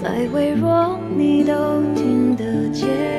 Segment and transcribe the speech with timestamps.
[0.00, 1.52] 再微弱，你都
[1.96, 3.17] 听得见？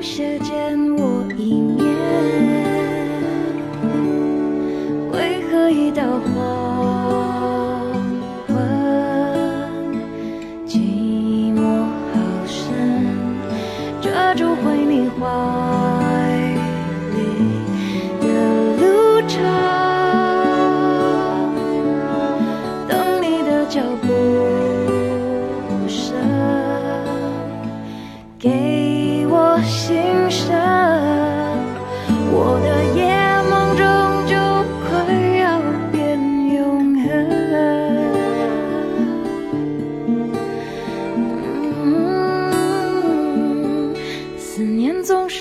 [0.00, 0.29] ocean.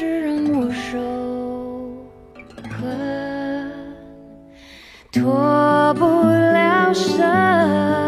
[0.09, 0.97] 让我受
[2.69, 3.71] 困
[5.11, 7.98] 脱不了身。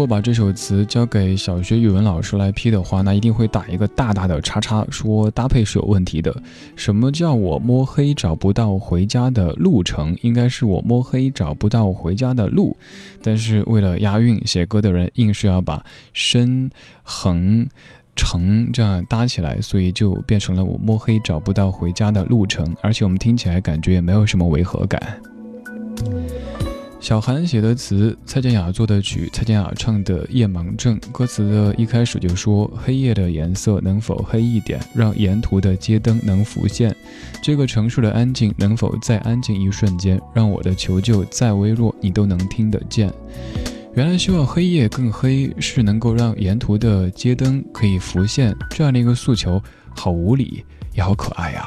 [0.00, 6.34] 如果把这首词交给小学语文老师来批的话，那一定会打一个大大的叉叉，说搭配是有问题的。
[6.74, 10.16] 什么叫我摸黑找不到回家的路程？
[10.22, 12.74] 应该是我摸黑找不到回家的路。
[13.22, 15.84] 但是为了押韵，写歌的人硬是要把
[16.14, 16.70] 深、
[17.02, 17.68] 横、
[18.16, 22.74] 成这样搭起来，所以就变成了我摸黑找不到回家的路程。
[22.80, 25.20] 而且我们听起来感觉也没有什么违和感。
[27.00, 36.94] 小韩写的词，蔡健雅做的曲，蔡健雅唱的《夜盲症》，歌词的一开始就说：“黑夜的颜色能否黑一点，让沿途的街灯能浮现？
[37.42, 43.10] 这个城市的安静能否再安静一瞬间，让我的求救再微弱，你都能听得见？”
[43.96, 49.60] 原来希望黑夜更黑，是能够让沿途的街灯可以浮现这样的一个诉求，
[49.96, 50.62] 好无理
[50.94, 51.64] 也好可爱呀。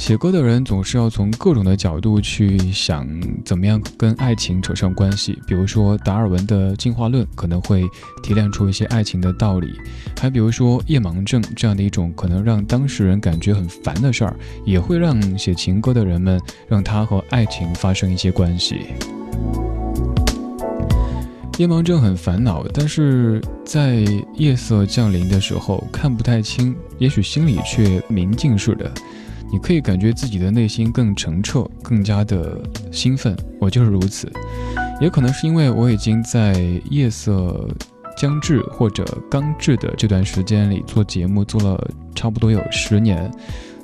[0.00, 3.06] 写歌的人总是要从各种的角度去想，
[3.44, 5.38] 怎么样跟爱情扯上关系。
[5.46, 7.84] 比如说达尔文的进化论可能会
[8.22, 9.70] 提炼出一些爱情的道理，
[10.18, 18.86] 还比如说夜盲症这样的一种可能让当事人感觉很烦的事儿，也会让写情歌的人们让他和爱情发生一些关系。
[21.58, 24.02] 夜盲症很烦恼，但是在
[24.34, 28.90] 夜色降临的时候看不太清，也许心里却明镜似的。
[29.52, 32.58] 你可以感觉自己的内心更澄澈，更加的
[32.92, 33.36] 兴奋。
[33.58, 34.30] 我就是如此，
[35.00, 36.54] 也可能是因为我已经在
[36.90, 37.68] 夜色
[38.16, 43.30] 将至或者刚至的这段时间里做节目，做了差不多有十年，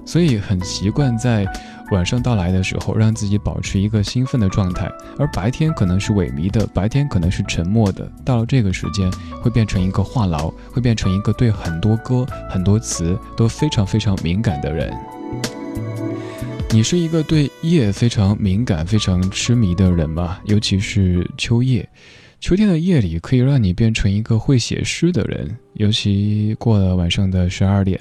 [0.04, 1.46] 所以很习惯在
[1.92, 4.90] 晚上到来的时候，让自己保持一个兴奋的状态。
[5.18, 9.10] 而白天可能是萎靡的，白天可能是沉默的，到了这个时间，
[9.42, 14.92] 会变成一个话痨，会变成一个对很多歌、很多词都非常非常敏感的人。
[16.70, 20.38] 你是一个对夜非常敏感、非常痴迷的人吗？
[20.44, 21.88] 尤其是秋夜，
[22.38, 25.56] 秋天的夜里可以让你变成一个会写诗的人。
[25.74, 27.98] 尤其过了晚上的十二点，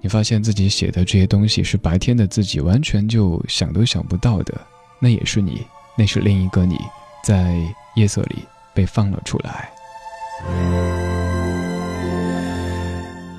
[0.00, 4.60] 你发现自己写的这些东西是白天的自己完全就想都想不到的，
[4.98, 5.62] 那也是你，
[5.96, 6.76] 那是另一个你，
[7.22, 7.56] 在
[7.94, 8.36] 夜色里
[8.74, 9.70] 被放了出来。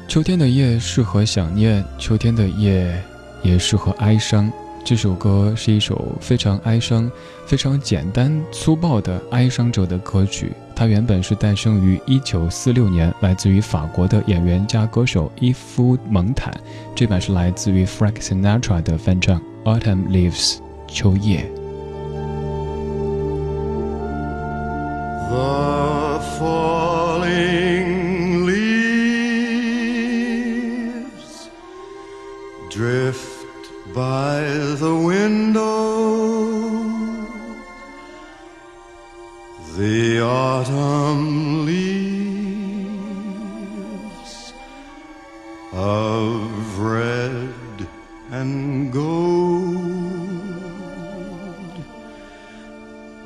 [0.08, 2.96] 秋天的夜适合想念，秋天的夜
[3.44, 4.52] 也适合哀伤。
[4.86, 7.10] 这首歌是一首非常哀伤、
[7.46, 10.52] 非常简单粗暴的哀伤者的歌曲。
[10.76, 16.54] 它原本是诞生于1946年，来自于法国的演员加歌手伊夫·蒙坦。
[16.94, 20.56] 这版是来自于 Frank Sinatra 的翻唱，《Autumn Leaves》
[20.88, 21.50] 秋叶。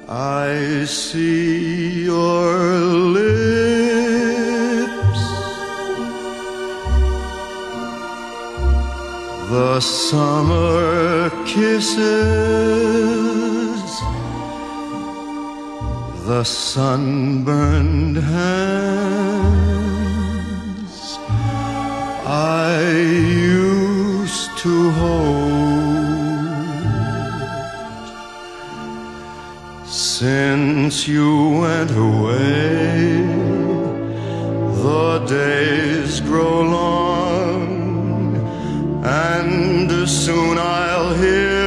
[0.09, 2.55] I see your
[3.11, 3.27] lips,
[9.49, 11.97] the summer kisses,
[16.25, 18.37] the sunburned hands
[22.25, 22.91] I
[23.27, 25.46] used to hold.
[30.19, 33.21] Since you went away.
[34.83, 37.63] The days grow long,
[39.05, 41.57] and soon I'll hear.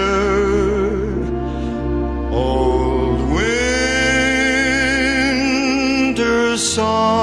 [6.81, 7.19] fall.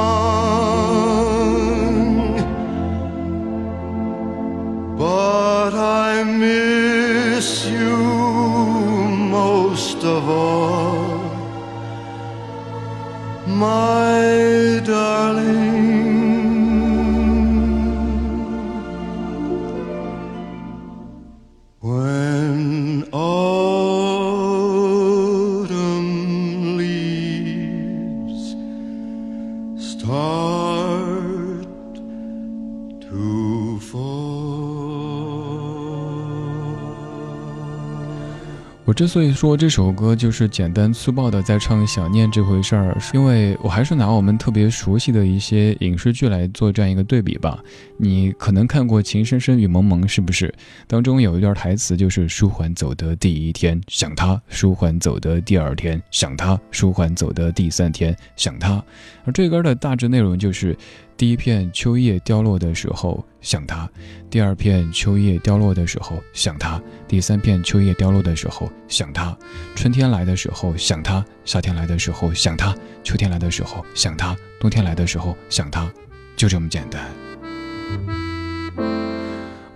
[39.07, 47.57] 所以说这首歌就是简单粗暴的在唱想念这回事儿，是因为我还是拿我们特别熟悉的一些影视剧来做这样一个对比吧。
[47.97, 50.53] 你可能看过《情深深雨蒙蒙》，是不是？
[50.87, 58.83] 当中有一段台词就是“舒缓走的第一天想他，舒缓走的第二天想他，舒缓走的第三天想他”。
[59.25, 60.77] 而这歌的大致内容就是。
[61.17, 63.89] 第一片秋叶凋落的时候想他，
[64.29, 69.35] 第二片秋叶凋落的时候想他，第三片秋叶凋落的时候想他。
[69.75, 75.91] 春天来的时候想他，夏天来的时候想他，秋天来的时候想他，冬天来的时候想他，
[76.35, 77.03] 就这么简单。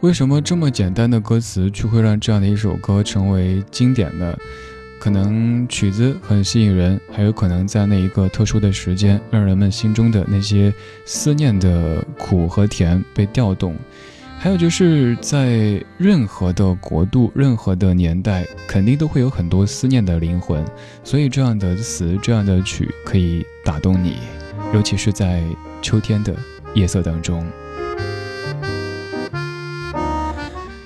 [0.02, 4.38] 为什么这么简单的歌词却会让这样的一首歌成为经典呢？
[5.02, 10.72] 可能曲子很吸引人，还有可能在那一个特殊的时间，让人们心中的那些
[11.06, 13.76] 思念的苦和甜被调动。
[14.38, 20.64] 还有就是在任何的国度、任何的年代，肯定都会有很多思念的灵魂。
[21.04, 24.18] 所以这样的词、这样的曲可以打动你，
[24.72, 25.42] 尤其是在
[25.82, 26.36] 秋天的
[26.76, 27.44] 夜色当中。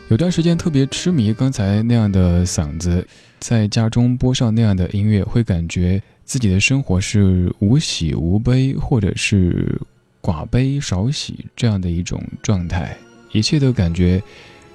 [0.08, 3.06] 有段时间特别痴迷刚才那样的嗓子。
[3.40, 9.80] 在家中播上那样的音乐，会感觉自己的生活是无喜无悲，或者是
[10.22, 12.98] 寡悲少喜这样的一种状态，
[13.32, 14.22] 一切都感觉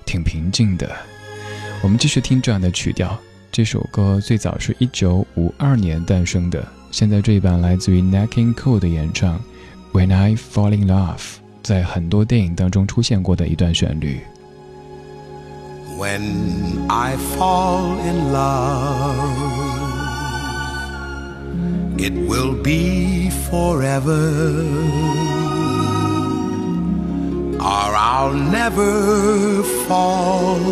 [0.06, 0.88] 挺平静的。
[1.82, 3.18] 我们继续听这样的曲调。
[3.50, 9.40] 这首歌最早是一九五二年诞生的，现在这一版来自于 Nat King Cole 的演唱。
[9.92, 14.20] When I Fall in Love，在很多电影当中出现过的一段旋律。
[16.00, 19.60] When I fall in love.
[22.00, 24.24] It will be forever,
[27.72, 30.62] or I'll never fall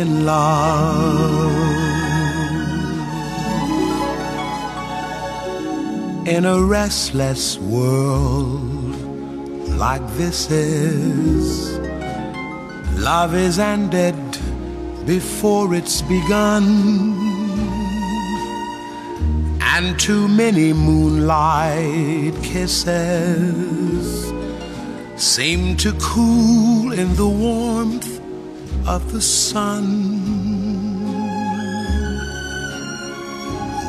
[0.00, 1.54] in love.
[6.26, 8.94] In a restless world
[9.84, 11.83] like this is
[13.04, 14.16] Love is ended
[15.04, 16.64] before it's begun.
[19.60, 24.32] And too many moonlight kisses
[25.16, 28.22] seem to cool in the warmth
[28.88, 29.84] of the sun.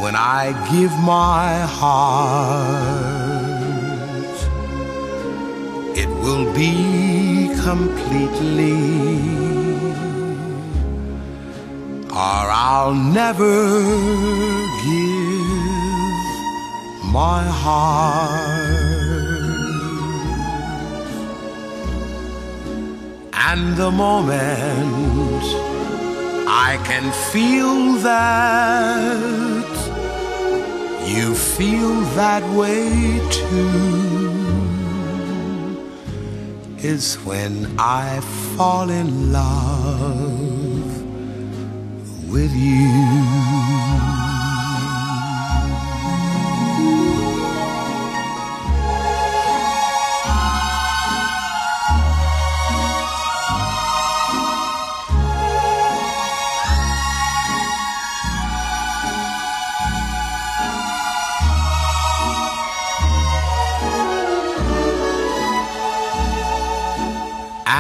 [0.02, 2.76] When I give my heart,
[5.98, 7.35] it will be
[7.66, 8.78] completely
[12.12, 13.56] or I'll never
[14.86, 15.48] give
[17.20, 18.76] my heart.
[23.50, 25.46] And the moment
[26.68, 29.76] I can feel that
[31.08, 34.65] you feel that way too
[36.86, 38.20] is when I
[38.56, 40.86] fall in love
[42.32, 43.25] with you.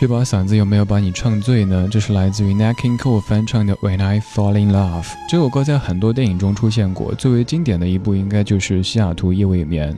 [0.00, 1.88] 这把嗓子有没有把你唱醉呢？
[1.90, 5.02] 这是来自于 Nat King Cole 翻唱的《When I Fall in Love》。
[5.28, 9.92] 这首歌在很多电影中出现过，最为经典的一部应该就是《西雅图夜未眠》。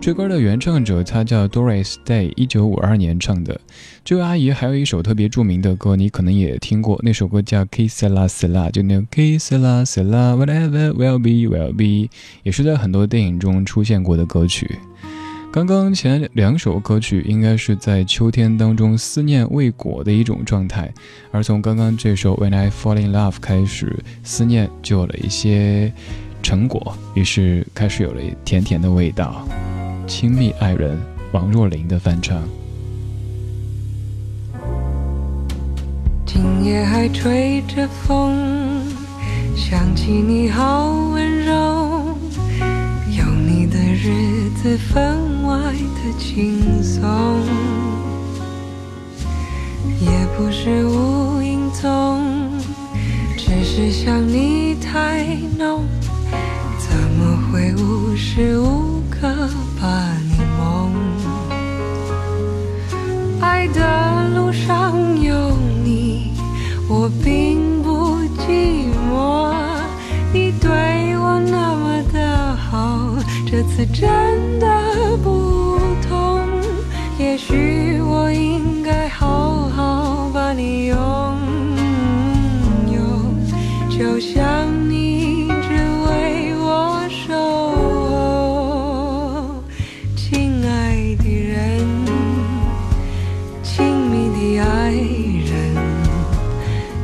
[0.00, 3.60] 这歌的原唱者她叫 Doris Day，一九五二年唱的。
[4.04, 12.10] 这位阿姨还有一首特别著名的歌，你可能也听过，那首歌叫《Kiss La La》，就那个 Kiss La s La Whatever Will Be Will Be，
[12.42, 14.80] 也是在很多电影中出现过的歌曲。
[15.56, 20.92] 刚刚前两首歌曲应该是在秋天当中思念未果的一种状态，
[21.30, 25.90] 而从刚刚这首 When I Fall in Love 开始，思念就有了一些
[26.42, 29.48] 成果，于是开始有了甜甜的味道。
[30.06, 31.00] 亲密爱人，
[31.32, 32.42] 王若琳的翻唱。
[36.26, 38.84] 今夜还吹着风，
[39.56, 41.45] 想起你好温柔，
[44.08, 47.02] 日子分外的轻松，
[50.00, 52.22] 也不是无影踪，
[53.36, 55.26] 只是想你太
[55.58, 55.82] 浓，
[56.78, 59.26] 怎么会无时无刻
[59.80, 60.92] 把你梦？
[63.40, 65.50] 爱的路上有
[65.82, 66.30] 你，
[66.88, 67.75] 我并
[73.76, 74.66] 次真的
[75.22, 75.78] 不
[76.08, 76.40] 同。
[77.18, 80.96] 也许我应该好好把你拥
[82.90, 82.98] 有，
[83.90, 85.74] 就像你只
[86.08, 87.34] 为我守
[88.16, 89.62] 候，
[90.16, 91.84] 亲爱的人。
[93.62, 95.52] 亲密的爱人，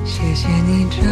[0.07, 1.03] 谢谢你这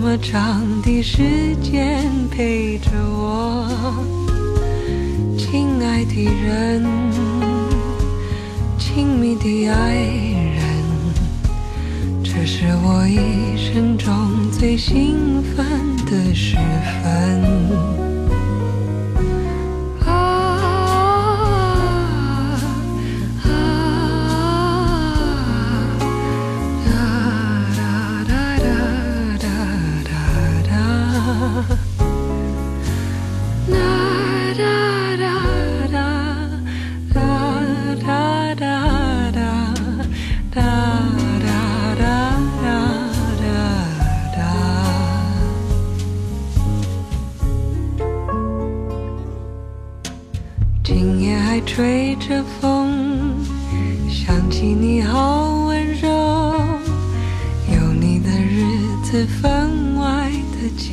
[0.00, 3.68] 么长的时间陪着我，
[6.14, 6.84] 的人，
[8.78, 10.62] 亲密的爱人，
[12.22, 15.66] 这是我一生中最兴奋
[16.06, 16.56] 的时
[17.02, 17.13] 分。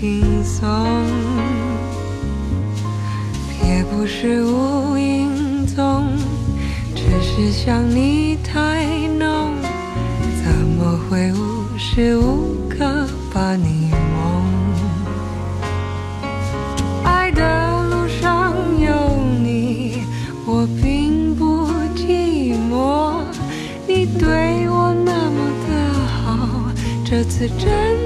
[0.01, 0.67] 轻松
[3.63, 6.07] 也不是无影踪
[6.95, 8.83] 只是想你太
[9.19, 9.53] 浓
[10.43, 14.43] 怎么会无时无刻把你梦
[17.03, 20.01] 爱的路上有你
[20.47, 23.21] 我并不寂寞
[23.87, 26.71] 你对我那么的好
[27.05, 28.00] 这次真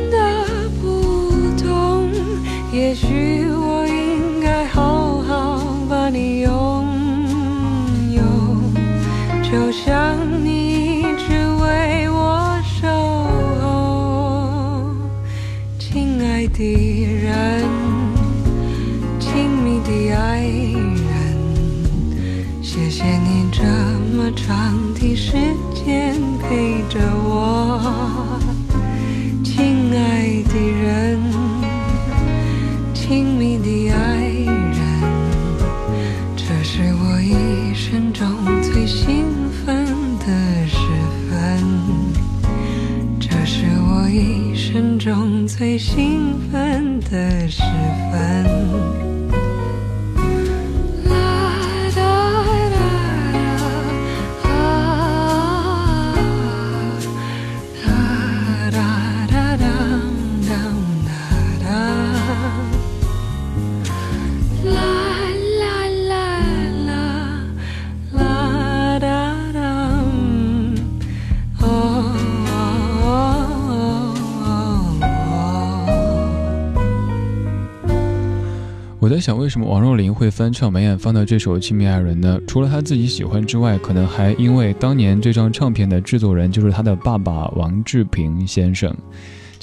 [79.15, 82.37] 在想，为什么王若琳会翻唱梅艳芳的这首《亲密爱人》呢？
[82.45, 88.93] 除了她自己喜欢之外，可能还因为当年这张唱片的制作人就是她的爸爸王志平先生。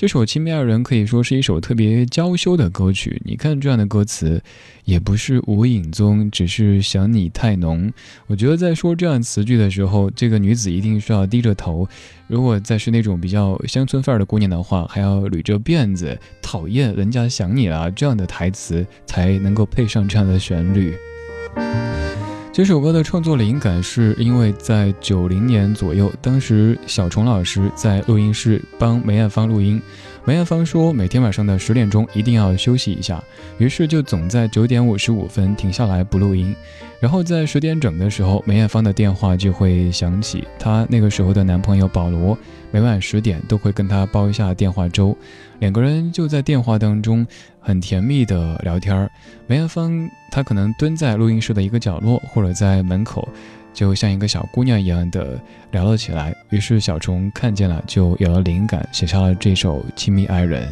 [0.03, 3.23] 这首《亲密爱人》可以说是一首特别娇羞的歌曲。
[3.25, 4.43] 你看这样的歌词，
[4.85, 7.93] 也不是无影踪，只是想你太浓。
[8.27, 11.87] 我觉得在说这样词句的时候，这个女子一定需要低着头。
[12.27, 20.97] 如果再是那种比较乡村范儿的姑娘的话，还要捋着辫子，讨厌人家想你了这样的台词，才能够配上这样的旋律。
[22.53, 29.81] 这首歌的创作灵感是因为在九零年左右，当时小虫老师在录音室帮梅艳芳录音。
[30.25, 33.23] 梅艳芳说，每天晚上的十点钟一定要休息一下，
[33.59, 36.55] 于是就总在九点五十五分停下来不录音。
[37.01, 42.39] 然后在十点整的时候，梅艳芳的电话就会响起，她那个时候的男朋友保罗
[42.71, 45.17] 每晚十点都会跟她煲一下电话粥，
[45.59, 47.27] 两个人就在电话当中
[47.59, 49.11] 很甜蜜的聊天。
[49.49, 53.29] 梅艳芳她可能蹲在录音室的一个角落，或者在门口。
[53.73, 60.69] 就像一个小姑娘一样的聊了起来，于是小虫看见了，就有了灵感，写下了这首《亲密爱人》。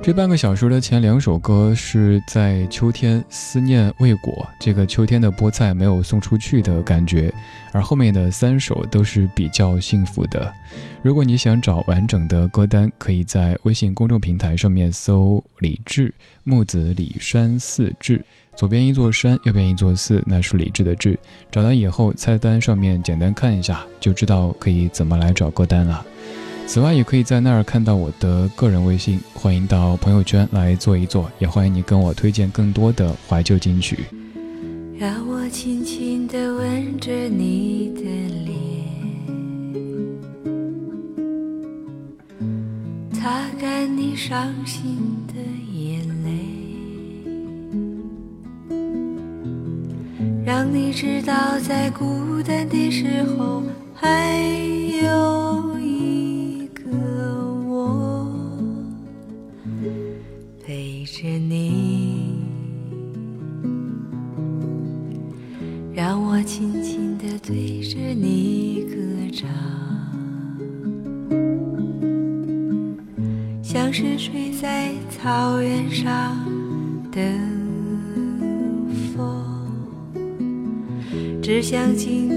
[0.00, 7.34] 这半个小时的前两首歌是在秋天思念未果，这个秋天的菠菜没有送出去的感觉，
[7.72, 10.54] 而后面的三首都是比较幸福的。
[11.02, 18.24] 如果你想找完整的歌单，可以在微信公众平台上面搜“李志木子李山寺志”。
[18.58, 21.16] 左边一座山，右边一座寺，那是李志的志。
[21.48, 26.04] 找到以后，菜单上面简单看一下，就知道可以怎么来找歌单了。
[26.66, 34.00] 此外，也可以在那儿看到我的个人微信，欢迎到朋友圈来做一做，也欢迎你跟我推荐更多的怀旧金曲。
[34.98, 38.02] 让我轻轻地吻着你的
[38.44, 38.56] 脸，
[43.12, 45.67] 擦干你伤心的眼。
[50.70, 53.62] 你知道，在孤单的时候，
[53.94, 54.36] 还
[55.02, 55.67] 有
[81.98, 82.27] 只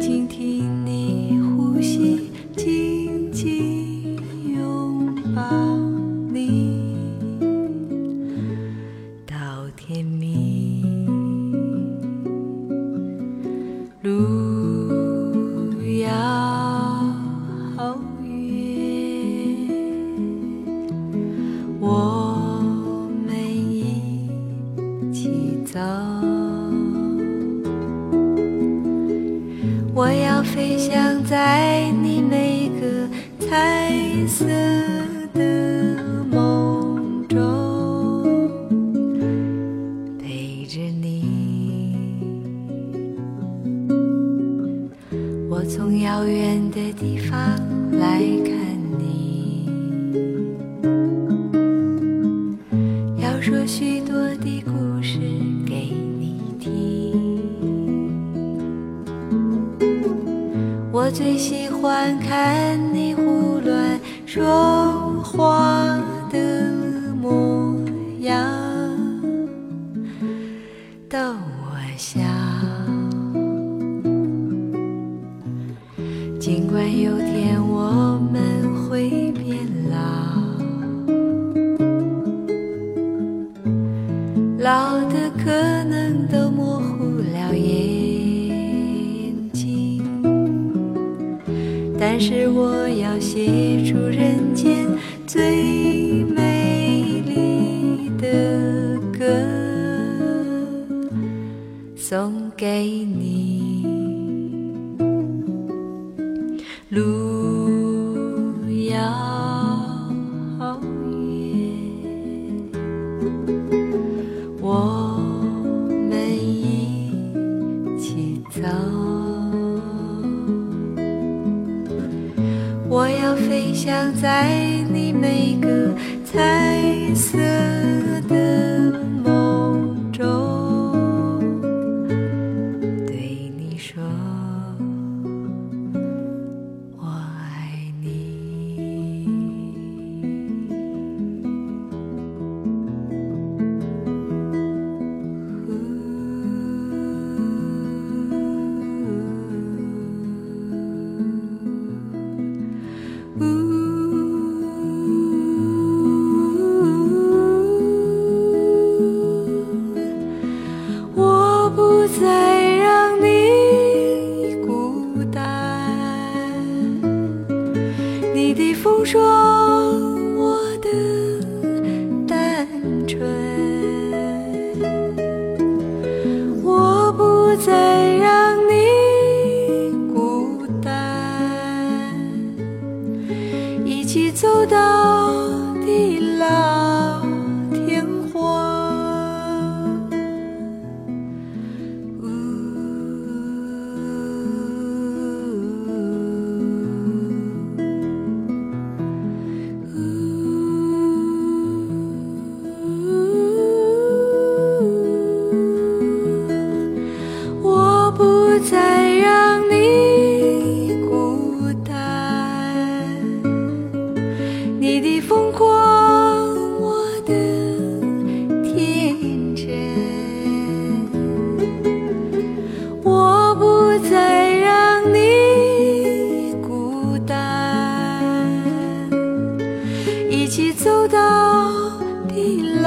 [61.14, 64.81] 最喜欢看你胡乱说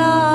[0.04, 0.34] 地